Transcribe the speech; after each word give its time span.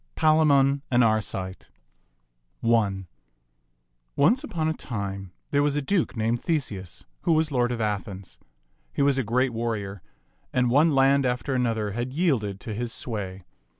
PALAMON 0.15 0.81
AND 0.89 1.03
ARCITE 1.03 1.69
ONCE 2.63 3.05
upon 4.43 4.67
a 4.67 4.73
time 4.73 5.31
there 5.51 5.61
was 5.61 5.75
a 5.75 5.81
duke 5.83 6.17
named 6.17 6.39
The 6.39 6.57
seus 6.57 7.03
who 7.21 7.33
was 7.33 7.51
lord 7.51 7.71
of 7.71 7.79
Athens. 7.79 8.39
He 8.91 9.03
was 9.03 9.19
a 9.19 9.23
great 9.23 9.53
warrior, 9.53 10.01
and 10.51 10.71
one 10.71 10.95
land 10.95 11.23
after 11.23 11.53
another 11.53 11.91
had 11.91 12.13
yielded 12.13 12.59
to 12.61 12.73
his 12.73 12.91
sway. 12.91 13.43